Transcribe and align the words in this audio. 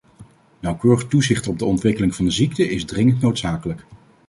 Nauwkeurig 0.59 1.07
toezicht 1.07 1.47
op 1.47 1.59
de 1.59 1.65
ontwikkeling 1.65 2.15
van 2.15 2.25
de 2.25 2.31
ziekte 2.31 2.69
is 2.69 2.85
dringend 2.85 3.21
noodzakelijk. 3.21 3.85